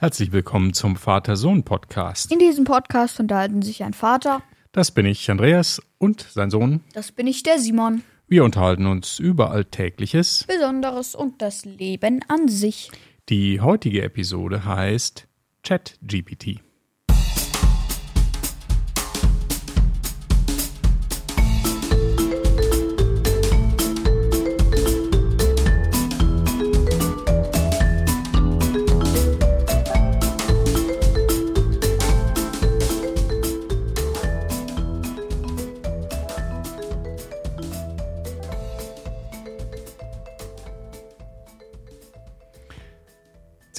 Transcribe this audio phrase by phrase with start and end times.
[0.00, 2.32] Herzlich willkommen zum Vater-Sohn-Podcast.
[2.32, 4.42] In diesem Podcast unterhalten sich ein Vater,
[4.72, 6.80] Das bin ich, Andreas, und sein Sohn.
[6.94, 10.44] das bin ich, der Simon, Wir unterhalten uns über Alltägliches.
[10.44, 12.90] Besonderes und das Leben an sich.
[13.28, 15.28] Die heutige Episode heißt
[15.64, 16.60] ChatGPT.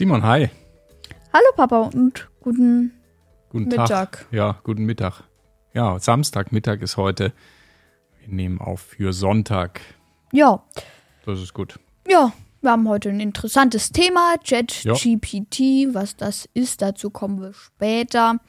[0.01, 0.49] Simon, hi.
[1.31, 2.91] Hallo Papa und guten
[3.49, 3.87] Guten Mittag.
[3.87, 4.25] Tag.
[4.31, 5.25] Ja, guten Mittag.
[5.75, 7.33] Ja, Samstagmittag ist heute.
[8.19, 9.79] Wir nehmen auf für Sonntag.
[10.31, 10.63] Ja,
[11.23, 11.79] Das ist gut.
[12.07, 18.39] ja, wir haben heute ein interessantes Thema, ChatGPT, was das ist, dazu kommen wir später.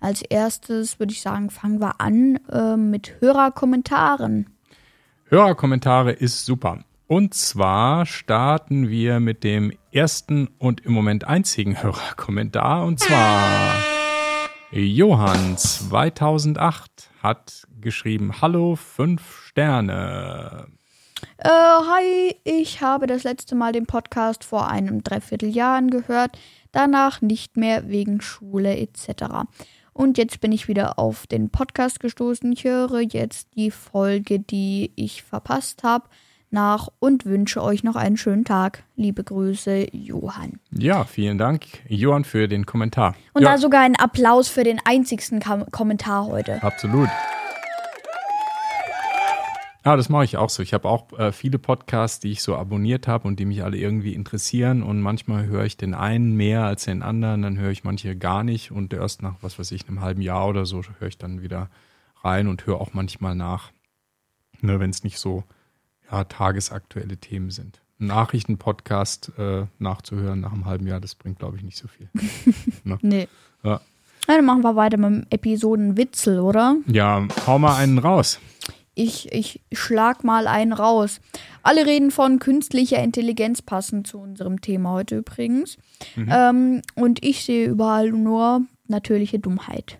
[0.00, 4.48] Als erstes würde ich sagen, fangen wir an äh, mit Hörerkommentaren.
[5.26, 6.82] Hörerkommentare ist super.
[7.12, 12.86] Und zwar starten wir mit dem ersten und im Moment einzigen Hörerkommentar.
[12.86, 13.74] Und zwar
[14.70, 20.68] Johann 2008 hat geschrieben, Hallo, fünf Sterne.
[21.36, 26.38] Äh, hi, ich habe das letzte Mal den Podcast vor einem Dreivierteljahr angehört,
[26.72, 29.24] danach nicht mehr wegen Schule etc.
[29.92, 32.50] Und jetzt bin ich wieder auf den Podcast gestoßen.
[32.52, 36.06] Ich höre jetzt die Folge, die ich verpasst habe,
[36.52, 38.84] nach und wünsche euch noch einen schönen Tag.
[38.96, 40.60] Liebe Grüße, Johann.
[40.70, 43.14] Ja, vielen Dank, Johann, für den Kommentar.
[43.32, 46.62] Und ja, da sogar ein Applaus für den einzigsten Kam Kommentar heute.
[46.62, 47.08] Absolut.
[49.84, 50.62] Ja, das mache ich auch so.
[50.62, 53.76] Ich habe auch äh, viele Podcasts, die ich so abonniert habe und die mich alle
[53.76, 54.82] irgendwie interessieren.
[54.84, 58.44] Und manchmal höre ich den einen mehr als den anderen, dann höre ich manche gar
[58.44, 58.70] nicht.
[58.70, 61.68] Und erst nach, was weiß ich, einem halben Jahr oder so höre ich dann wieder
[62.22, 63.72] rein und höre auch manchmal nach,
[64.60, 65.42] ne, wenn es nicht so
[66.12, 67.80] ja, tagesaktuelle Themen sind.
[67.98, 72.08] Nachrichtenpodcast äh, nachzuhören nach einem halben Jahr, das bringt, glaube ich, nicht so viel.
[73.00, 73.28] Nee.
[73.62, 73.80] Ja.
[74.28, 76.76] Na, dann machen wir weiter mit dem Episodenwitzel, oder?
[76.86, 78.38] ja, hau mal einen raus.
[78.94, 81.20] Ich, ich schlag mal einen raus.
[81.62, 85.78] Alle reden von künstlicher Intelligenz, passend zu unserem Thema heute übrigens.
[86.16, 89.98] Ähm, und ich sehe überall nur natürliche Dummheit.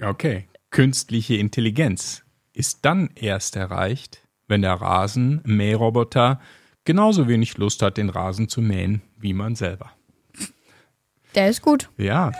[0.00, 0.48] Okay.
[0.70, 2.23] Künstliche Intelligenz
[2.54, 6.40] ist dann erst erreicht, wenn der Rasenmäherroboter
[6.84, 9.90] genauso wenig Lust hat, den Rasen zu mähen, wie man selber.
[11.34, 11.90] Der ist gut.
[11.96, 12.32] Ja.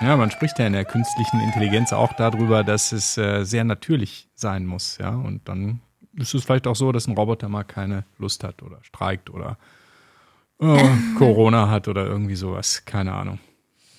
[0.00, 4.28] Ja, man spricht ja in der künstlichen Intelligenz auch darüber, dass es äh, sehr natürlich
[4.34, 5.10] sein muss, ja.
[5.10, 5.80] Und dann
[6.14, 9.58] ist es vielleicht auch so, dass ein Roboter mal keine Lust hat oder streikt oder
[10.60, 10.88] äh,
[11.18, 12.84] Corona hat oder irgendwie sowas.
[12.84, 13.40] Keine Ahnung.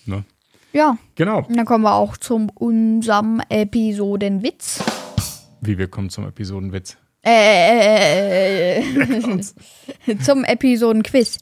[0.06, 0.24] Ne?
[0.72, 1.40] Ja, Genau.
[1.40, 4.84] und dann kommen wir auch zum unserem Episodenwitz.
[5.62, 6.98] Wie wir kommen zum Episodenwitz.
[7.22, 8.82] Äh,
[10.24, 11.40] zum Episodenquiz.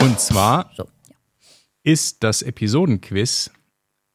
[0.00, 1.14] Und zwar So, ja.
[1.82, 3.50] ist das Episodenquiz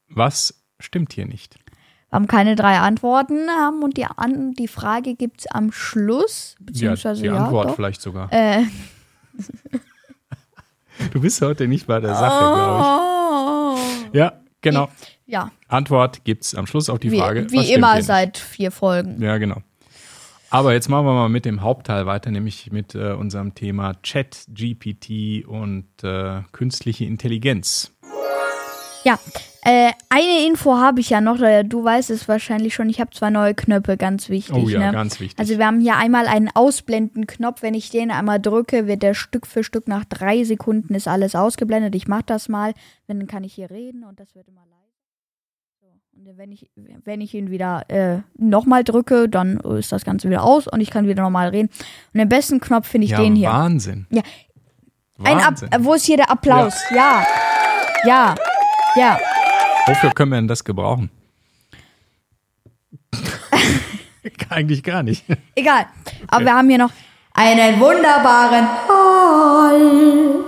[0.09, 1.55] Was stimmt hier nicht?
[2.09, 6.55] Wir haben keine drei Antworten ähm, und die, An die Frage gibt es am Schluss.
[6.59, 7.75] Beziehungsweise ja, die ja, Antwort doch.
[7.75, 8.31] vielleicht sogar.
[8.31, 8.63] Äh,
[11.11, 13.77] Du bist heute nicht bei der Sache, glaube oh.
[14.07, 14.15] ich.
[14.15, 14.89] Ja, genau.
[15.25, 17.49] Ja, Antwort gibt's am Schluss auf die wie, Frage.
[17.51, 19.21] wie immer seit vier Folgen.
[19.21, 19.61] Ja, genau.
[20.49, 24.45] Aber jetzt machen wir mal mit dem Hauptteil weiter, nämlich mit äh, unserem Thema Chat,
[24.49, 27.91] GPT und äh, künstliche Intelligenz.
[29.03, 29.17] Ja,
[29.65, 33.11] äh, eine Info habe ich ja noch, äh, du weißt es wahrscheinlich schon, ich habe
[33.11, 34.55] zwei neue Knöpfe, ganz wichtig.
[34.55, 34.91] Oh ja, ne?
[34.91, 35.39] ganz wichtig.
[35.39, 39.47] Also wir haben hier einmal einen Ausblenden-Knopf, wenn ich den einmal drücke, wird der Stück
[39.47, 41.95] für Stück nach drei Sekunden ist alles ausgeblendet.
[41.95, 42.73] Ich mache das mal,
[43.07, 44.82] dann kann ich hier reden und das wird immer leise.
[46.15, 50.43] Und wenn ich, wenn ich ihn wieder äh, nochmal drücke, dann ist das Ganze wieder
[50.43, 51.69] aus und ich kann wieder normal reden.
[52.13, 53.49] Und den besten Knopf finde ich ja, den hier.
[53.49, 54.05] Wahnsinn.
[54.09, 54.21] Ja.
[55.23, 55.69] Ein Ab Wahnsinn.
[55.79, 56.75] wo ist hier der Applaus?
[56.95, 57.25] Ja.
[58.05, 58.35] Ja.
[58.95, 59.19] Ja.
[59.87, 61.09] Wofür können wir denn das gebrauchen?
[64.49, 65.25] Eigentlich gar nicht.
[65.55, 65.87] Egal.
[66.27, 66.91] Aber wir haben hier noch
[67.33, 70.45] einen wunderbaren Hall.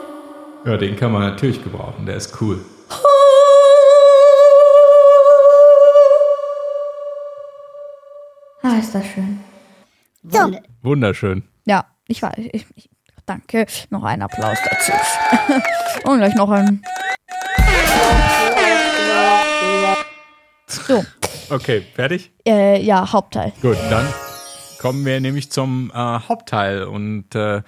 [0.65, 2.63] Ja, den kann man natürlich gebrauchen, der ist cool.
[8.67, 9.39] Ah, ist das schön.
[10.81, 11.43] Wunderschön.
[11.65, 12.33] Ja, ich weiß.
[12.51, 12.89] Ich, ich,
[13.27, 13.67] danke.
[13.91, 14.91] Noch ein Applaus dazu.
[16.09, 16.81] Und gleich noch ein.
[20.65, 21.05] So,
[21.51, 22.31] Okay, fertig?
[22.47, 23.53] äh, ja, Hauptteil.
[23.61, 24.07] Gut, dann
[24.79, 26.85] kommen wir nämlich zum äh, Hauptteil.
[26.85, 27.61] Und äh,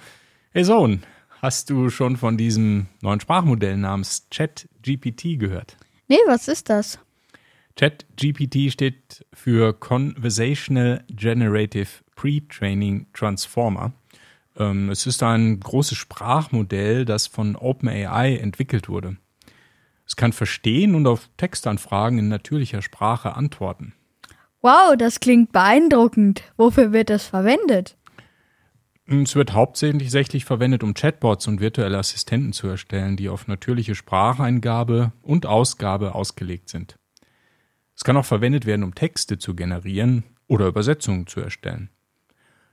[0.50, 1.04] hey Sohn,
[1.40, 5.76] Hast du schon von diesem neuen Sprachmodell namens ChatGPT gehört?
[6.08, 6.98] Nee, was ist das?
[7.78, 11.86] ChatGPT steht für Conversational Generative
[12.16, 13.92] Pre-Training Transformer.
[14.56, 19.16] Ähm, es ist ein großes Sprachmodell, das von OpenAI entwickelt wurde.
[20.04, 23.94] Es kann verstehen und auf Textanfragen in natürlicher Sprache antworten.
[24.60, 26.42] Wow, das klingt beeindruckend.
[26.56, 27.96] Wofür wird das verwendet?
[29.06, 35.12] Es wird hauptsächlich verwendet, um Chatbots und virtuelle Assistenten zu erstellen, die auf natürliche Spracheingabe
[35.22, 36.96] und Ausgabe ausgelegt sind.
[37.98, 41.90] Es kann auch verwendet werden, um Texte zu generieren oder Übersetzungen zu erstellen.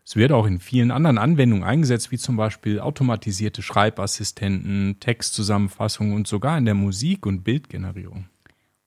[0.05, 6.27] Es wird auch in vielen anderen Anwendungen eingesetzt, wie zum Beispiel automatisierte Schreibassistenten, Textzusammenfassungen und
[6.27, 8.29] sogar in der Musik- und Bildgenerierung.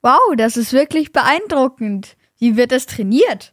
[0.00, 2.16] Wow, das ist wirklich beeindruckend.
[2.38, 3.52] Wie wird das trainiert?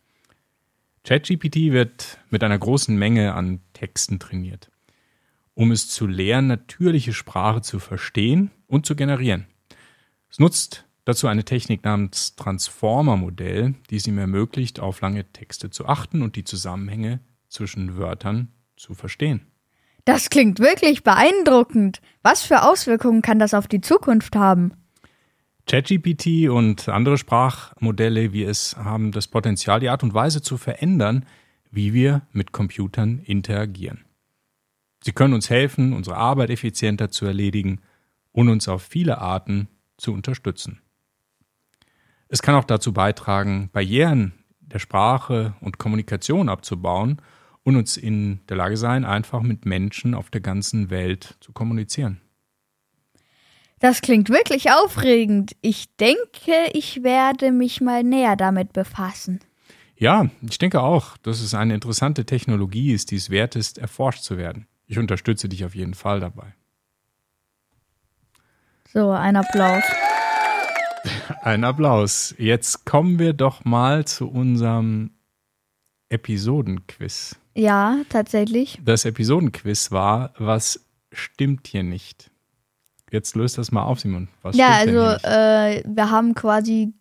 [1.03, 4.69] ChatGPT wird mit einer großen Menge an Texten trainiert,
[5.55, 9.47] um es zu lernen, natürliche Sprache zu verstehen und zu generieren.
[10.29, 15.85] Es nutzt dazu eine Technik namens Transformer-Modell, die es ihm ermöglicht, auf lange Texte zu
[15.85, 19.47] achten und die Zusammenhänge zwischen Wörtern zu verstehen.
[20.03, 22.01] Das klingt wirklich beeindruckend.
[22.21, 24.73] Was für Auswirkungen kann das auf die Zukunft haben?
[25.67, 31.25] ChatGPT und andere Sprachmodelle wie es haben das Potenzial, die Art und Weise zu verändern,
[31.71, 34.05] wie wir mit Computern interagieren.
[35.03, 37.81] Sie können uns helfen, unsere Arbeit effizienter zu erledigen
[38.31, 39.67] und uns auf viele Arten
[39.97, 40.81] zu unterstützen.
[42.35, 47.21] Es kann auch dazu beitragen, Barrieren der Sprache und Kommunikation abzubauen
[47.63, 52.19] und uns in der Lage sein, einfach mit Menschen auf der ganzen Welt zu kommunizieren.
[53.79, 55.55] Das klingt wirklich aufregend.
[55.61, 59.39] Ich denke, ich werde mich mal näher damit befassen.
[59.95, 64.23] Ja, ich denke auch, dass es eine interessante Technologie ist, die es wert ist, erforscht
[64.23, 64.67] zu werden.
[64.87, 66.53] Ich unterstütze dich auf jeden Fall dabei.
[68.91, 69.85] So, ein Applaus.
[71.45, 72.33] Ein Applaus.
[72.39, 75.11] Jetzt kommen wir doch mal zu unserem
[76.09, 77.35] Episodenquiz.
[77.53, 78.79] Ja, tatsächlich.
[78.83, 82.31] Das Episodenquiz war, was stimmt hier nicht?
[83.11, 84.27] Jetzt löst das mal auf, Simon.
[84.41, 86.95] Was ja, also äh, wir haben quasi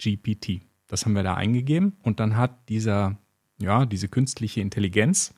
[0.00, 0.62] ChatGPT.
[0.88, 3.16] Das haben wir da eingegeben und dann hat dieser,
[3.60, 5.34] ja, diese künstliche Intelligenz,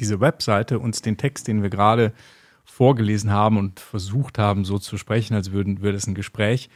[0.00, 2.12] diese Webseite uns den Text, den wir gerade
[2.64, 6.68] vorgelesen haben und versucht haben, so zu sprechen, als würden würde es ein Gespräch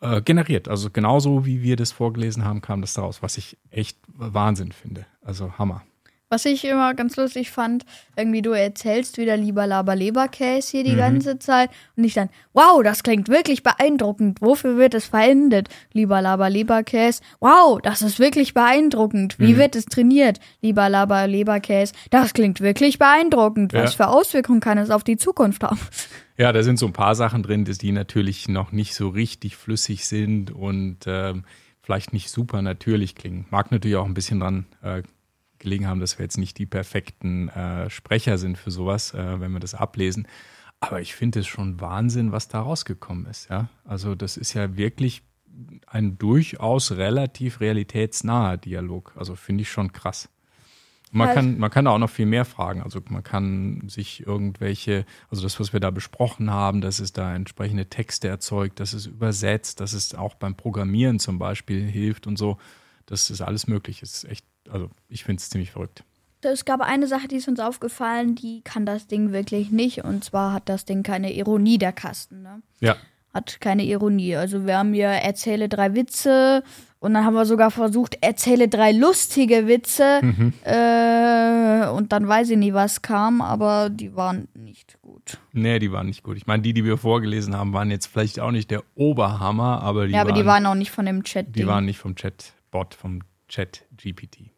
[0.00, 0.68] äh, generiert.
[0.68, 5.06] Also genauso wie wir das vorgelesen haben, kam das daraus, was ich echt Wahnsinn finde.
[5.20, 5.84] Also Hammer.
[6.30, 7.84] Was ich immer ganz lustig fand,
[8.16, 10.98] irgendwie du erzählst wieder lieber Laber Leberkäse hier die Mhm.
[10.98, 14.40] ganze Zeit und ich dann, wow, das klingt wirklich beeindruckend.
[14.40, 15.68] Wofür wird es verwendet?
[15.92, 17.20] Lieber Laber Leberkäse.
[17.40, 19.38] Wow, das ist wirklich beeindruckend.
[19.38, 19.58] Wie Mhm.
[19.58, 20.40] wird es trainiert?
[20.60, 21.92] Lieber Laber Leberkäse.
[22.10, 23.72] Das klingt wirklich beeindruckend.
[23.74, 24.06] Was Ja.
[24.06, 25.78] für Auswirkungen kann es auf die Zukunft haben?
[26.36, 30.04] Ja, da sind so ein paar Sachen drin, die natürlich noch nicht so richtig flüssig
[30.08, 31.44] sind und ähm,
[31.80, 33.46] vielleicht nicht super natürlich klingen.
[33.50, 35.02] Mag natürlich auch ein bisschen dran äh,
[35.64, 39.52] gelegen haben, dass wir jetzt nicht die perfekten äh, Sprecher sind für sowas, äh, wenn
[39.52, 40.28] wir das ablesen.
[40.78, 43.50] Aber ich finde es schon Wahnsinn, was da rausgekommen ist.
[43.50, 43.68] Ja?
[43.84, 45.22] Also das ist ja wirklich
[45.86, 49.12] ein durchaus relativ realitätsnaher Dialog.
[49.16, 50.28] Also finde ich schon krass.
[51.10, 52.82] Man kann, man kann da auch noch viel mehr fragen.
[52.82, 57.36] Also man kann sich irgendwelche, also das, was wir da besprochen haben, dass es da
[57.36, 62.36] entsprechende Texte erzeugt, dass es übersetzt, dass es auch beim Programmieren zum Beispiel hilft und
[62.36, 62.58] so.
[63.06, 64.02] Das ist alles möglich.
[64.02, 66.04] Es ist echt, also ich finde es ziemlich verrückt.
[66.42, 70.04] Es gab eine Sache, die ist uns aufgefallen, die kann das Ding wirklich nicht.
[70.04, 72.42] Und zwar hat das Ding keine Ironie, der Kasten.
[72.42, 72.60] Ne?
[72.80, 72.96] Ja,
[73.34, 74.36] hat keine Ironie.
[74.36, 76.62] Also wir haben hier erzähle drei Witze
[77.00, 80.20] Und dann haben wir sogar versucht, erzähle drei lustige Witze.
[80.22, 80.52] Mhm.
[80.62, 85.38] Äh, und dann weiß ich nie, was kam, aber die waren nicht gut.
[85.52, 86.36] Nee, die waren nicht gut.
[86.38, 90.06] Ich meine, die, die wir vorgelesen haben, waren jetzt vielleicht auch nicht der Oberhammer, aber
[90.06, 91.54] die, ja, aber waren, die waren auch nicht von dem Chat.
[91.54, 94.53] die waren nicht vom Chatbot, vom Chat GPT.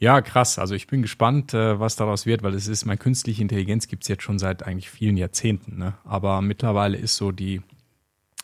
[0.00, 0.58] Ja, krass.
[0.58, 4.04] Also ich bin gespannt, äh, was daraus wird, weil es ist, meine künstliche Intelligenz gibt
[4.04, 5.76] es jetzt schon seit eigentlich vielen Jahrzehnten.
[5.76, 5.94] Ne?
[6.04, 7.60] Aber mittlerweile ist so die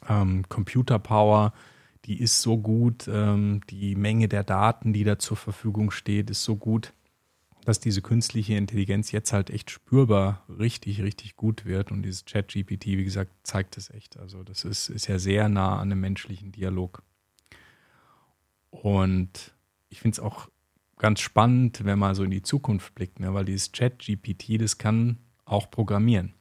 [0.06, 1.54] ähm, Computer Power,
[2.04, 6.44] die ist so gut, ähm, die Menge der Daten, die da zur Verfügung steht, ist
[6.44, 6.92] so gut,
[7.64, 11.90] dass diese künstliche Intelligenz jetzt halt echt spürbar richtig, richtig gut wird.
[11.90, 14.18] Und dieses Chat-GPT, wie gesagt, zeigt es echt.
[14.18, 17.02] Also das ist, ist ja sehr nah an einem menschlichen Dialog.
[18.70, 19.54] Und
[19.88, 20.50] ich finde es auch
[20.98, 23.34] ganz spannend, wenn man so in die Zukunft blickt, ne?
[23.34, 26.34] weil dieses Chat-GPT, das kann auch programmieren.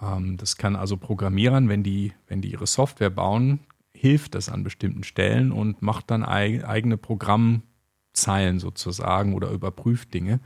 [0.00, 3.60] Ähm, das kann also Programmierern, wenn die, wenn die ihre Software bauen,
[3.94, 10.40] hilft das an bestimmten Stellen und macht dann eig eigene Programmzeilen sozusagen oder überprüft Dinge.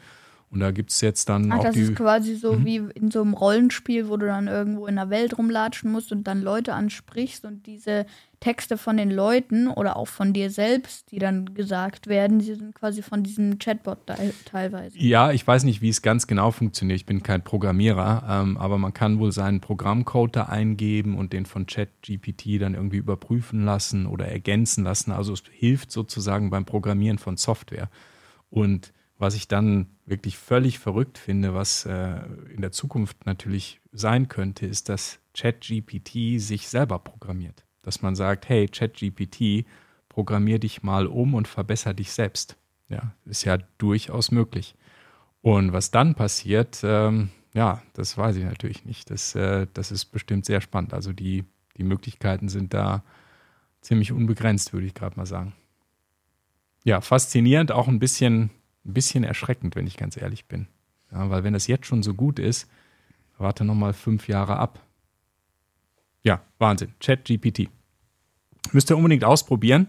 [0.52, 1.82] Und da gibt es jetzt dann Ach, auch das die.
[1.82, 5.38] ist quasi so wie in so einem Rollenspiel, wo du dann irgendwo in der Welt
[5.38, 8.04] rumlatschen musst und dann Leute ansprichst und diese
[8.40, 12.74] Texte von den Leuten oder auch von dir selbst, die dann gesagt werden, die sind
[12.74, 14.98] quasi von diesem Chatbot te teilweise.
[14.98, 16.98] Ja, ich weiß nicht, wie es ganz genau funktioniert.
[16.98, 21.46] Ich bin kein Programmierer, ähm, aber man kann wohl seinen Programmcode da eingeben und den
[21.46, 25.12] von ChatGPT dann irgendwie überprüfen lassen oder ergänzen lassen.
[25.12, 27.88] Also es hilft sozusagen beim Programmieren von Software.
[28.48, 32.20] Und was ich dann wirklich völlig verrückt finde, was äh,
[32.54, 37.64] in der Zukunft natürlich sein könnte, ist, dass ChatGPT sich selber programmiert.
[37.82, 39.66] Dass man sagt, hey, ChatGPT,
[40.08, 42.56] programmier dich mal um und verbessere dich selbst.
[42.88, 44.74] Ja, ist ja durchaus möglich.
[45.42, 49.10] Und was dann passiert, ähm, ja, das weiß ich natürlich nicht.
[49.10, 50.94] Das, äh, das ist bestimmt sehr spannend.
[50.94, 51.44] Also die,
[51.76, 53.04] die Möglichkeiten sind da
[53.82, 55.52] ziemlich unbegrenzt, würde ich gerade mal sagen.
[56.84, 58.50] Ja, faszinierend, auch ein bisschen,
[58.84, 60.66] ein bisschen erschreckend, wenn ich ganz ehrlich bin.
[61.12, 62.68] Ja, weil wenn das jetzt schon so gut ist,
[63.38, 64.80] warte nochmal fünf Jahre ab.
[66.22, 66.94] Ja, Wahnsinn.
[67.00, 67.68] ChatGPT.
[68.72, 69.88] Müsst ihr unbedingt ausprobieren.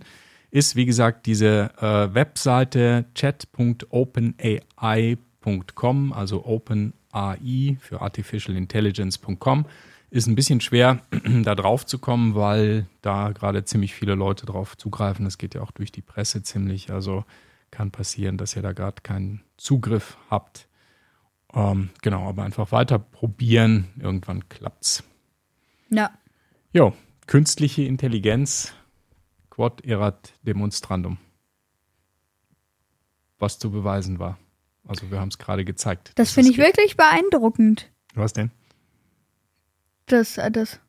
[0.50, 9.66] Ist, wie gesagt, diese äh, Webseite chat.openai.com, also OpenAI für Artificial Intelligence.com.
[10.10, 11.00] Ist ein bisschen schwer,
[11.44, 15.24] da drauf zu kommen, weil da gerade ziemlich viele Leute drauf zugreifen.
[15.24, 16.92] Das geht ja auch durch die Presse ziemlich.
[16.92, 17.24] Also
[17.72, 20.68] kann passieren, dass ihr da gerade keinen Zugriff habt.
[21.54, 23.90] Ähm, genau, aber einfach weiter probieren.
[24.00, 25.04] Irgendwann klappt's.
[25.90, 26.12] Ja.
[26.74, 26.94] Jo,
[27.28, 28.74] künstliche Intelligenz,
[29.50, 31.18] quod erat demonstrandum.
[33.40, 34.38] Was zu beweisen war.
[34.88, 36.12] Also wir haben es gerade gezeigt.
[36.16, 36.66] Das finde ich geht.
[36.66, 37.90] wirklich beeindruckend.
[38.14, 38.52] Was denn?
[40.06, 40.80] Das, äh, das,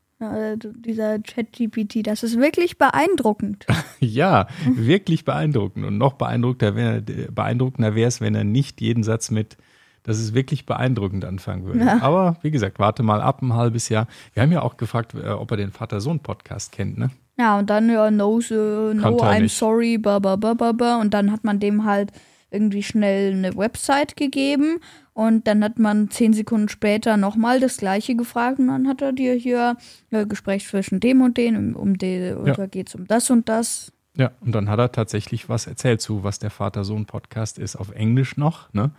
[0.59, 3.67] dieser Chat-GPT, das ist wirklich beeindruckend.
[4.00, 5.87] Ja, wirklich beeindruckend.
[5.87, 9.57] Und noch beeindruckender wäre beeindruckender wäre es, wenn er nicht jeden Satz mit
[10.02, 11.81] das ist wirklich beeindruckend anfangen würde.
[11.85, 12.02] Ja.
[12.02, 14.09] Aber wie gesagt, warte mal ab ein halbes Jahr.
[14.35, 17.11] Wir haben ja auch gefragt, äh, ob er den Vater-Sohn-Podcast kennt, ne?
[17.38, 19.57] Ja, und dann, ja, no, so, no I'm nicht.
[19.57, 21.00] sorry, ba, ba, ba, ba, ba.
[21.00, 22.12] Und dann hat man dem halt
[22.50, 24.81] irgendwie schnell eine Website gegeben
[25.14, 29.12] und dann hat man zehn Sekunden später nochmal das gleiche gefragt und dann hat er
[29.12, 29.76] dir hier
[30.11, 32.37] äh, Gespräch zwischen dem und dem, um, und Ja.
[32.54, 33.92] da geht's um das und das.
[34.16, 38.37] Ja, und dann hat er tatsächlich was erzählt zu, was der Vater-Sohn-Podcast ist, auf Englisch
[38.37, 38.90] noch, ne?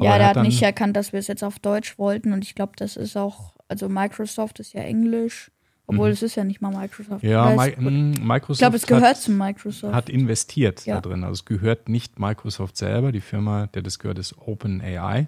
[0.00, 2.44] ja, er der hat dann- nicht erkannt, dass wir es jetzt auf Deutsch wollten und
[2.44, 5.50] ich glaube, das ist auch, also Microsoft ist ja Englisch,
[5.86, 7.22] obwohl es ist ja nicht mal Microsoft.
[7.22, 7.28] Mhm.
[7.28, 9.94] Ja, Mi es- mm, Microsoft ich glaube, es gehört hat, zu Microsoft.
[9.94, 10.94] hat investiert Ja.
[10.96, 11.24] da drin.
[11.24, 15.26] Also es gehört nicht Microsoft selber, die Firma, der das gehört, ist OpenAI.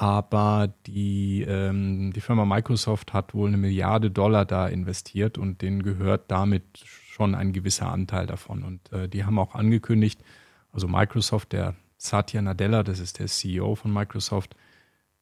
[0.00, 5.82] Aber die, ähm, die Firma Microsoft hat wohl eine Milliarde Dollar da investiert und denen
[5.82, 8.62] gehört damit schon ein gewisser Anteil davon.
[8.62, 10.22] Und äh, die haben auch angekündigt,
[10.72, 14.54] also Microsoft, der Satya Nadella, das ist der CEO von Microsoft,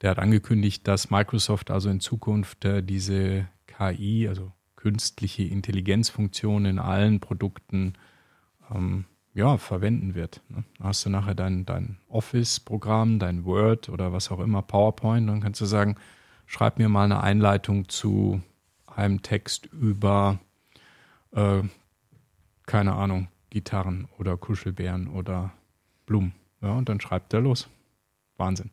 [0.03, 6.79] der hat angekündigt, dass Microsoft also in Zukunft äh, diese KI, also künstliche Intelligenzfunktion in
[6.79, 7.95] allen Produkten
[8.71, 10.41] ähm, ja, verwenden wird.
[10.49, 10.65] Ne?
[10.79, 15.43] Da hast du nachher dein, dein Office-Programm, dein Word oder was auch immer, PowerPoint, dann
[15.43, 15.97] kannst du sagen,
[16.47, 18.41] schreib mir mal eine Einleitung zu
[18.87, 20.39] einem Text über,
[21.33, 21.63] äh,
[22.65, 25.53] keine Ahnung, Gitarren oder Kuschelbären oder
[26.07, 26.33] Blumen.
[26.63, 27.69] Ja, und dann schreibt er los.
[28.39, 28.71] Wahnsinn.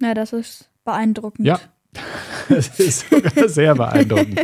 [0.00, 1.44] Ja, das ist beeindruckend.
[1.44, 1.58] Ja.
[2.50, 4.40] Das ist sogar sehr beeindruckend.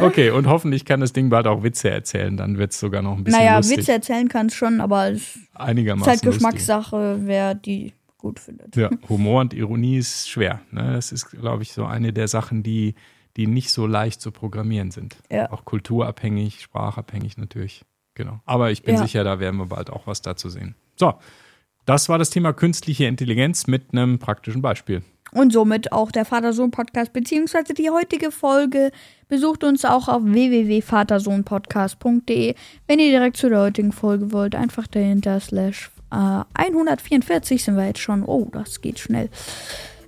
[0.00, 2.36] Okay, und hoffentlich kann das Ding bald auch Witze erzählen.
[2.36, 3.78] Dann wird es sogar noch ein bisschen Naja, lustig.
[3.78, 6.22] Witze erzählen kann es schon, aber es ist halt lustig.
[6.22, 8.76] Geschmackssache, wer die gut findet.
[8.76, 10.60] Ja, Humor und Ironie ist schwer.
[10.72, 10.92] Ne?
[10.94, 12.94] Das ist, glaube ich, so eine der Sachen, die,
[13.36, 15.16] die nicht so leicht zu programmieren sind.
[15.30, 15.50] Ja.
[15.52, 17.84] Auch kulturabhängig, sprachabhängig natürlich.
[18.14, 18.40] genau.
[18.44, 19.02] Aber ich bin Ja.
[19.02, 20.74] sicher, da werden wir bald auch was dazu sehen.
[20.96, 21.14] So,
[21.86, 25.02] das war das Thema künstliche Intelligenz mit einem praktischen Beispiel.
[25.32, 28.92] Und somit auch der Vater-Sohn-Podcast, beziehungsweise die heutige Folge.
[29.28, 32.54] Besucht uns auch auf www.vatersohnpodcast.de.
[32.86, 37.86] Wenn ihr direkt zu der heutigen Folge wollt, einfach dahinter slash äh, 144 sind wir
[37.86, 38.24] jetzt schon.
[38.24, 39.28] Oh, das geht schnell.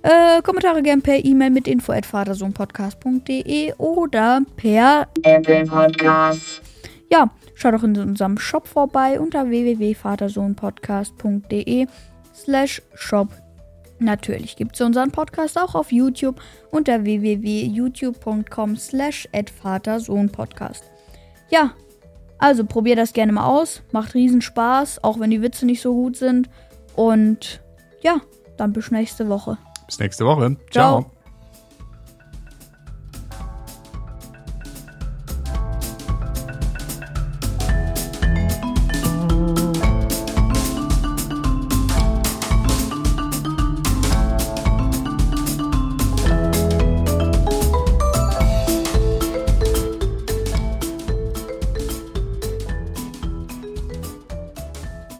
[0.01, 6.61] Äh, Kommentare gern per E-Mail mit info at vatersohnpodcast.de oder per Apple Podcasts,
[7.09, 11.87] ja, schaut auch in unserem Shop vorbei unter www.vatersohnpodcast.de
[12.33, 13.42] slash shop.
[14.03, 16.41] Natürlich gibt es unseren Podcast auch auf YouTube
[16.71, 19.29] unter www.youtube.com slash
[19.61, 20.83] vatersohnpodcast.
[21.49, 21.71] Ja,
[22.37, 23.81] also probiert das gerne mal aus.
[23.91, 26.49] Macht riesen Spaß, auch wenn die Witze nicht so gut sind.
[26.95, 27.61] Und
[28.01, 28.19] ja,
[28.57, 29.57] dann bis nächste Woche.
[29.85, 30.57] Bis nächste Woche.
[30.69, 31.03] Ciao.
[31.03, 31.12] Ciao.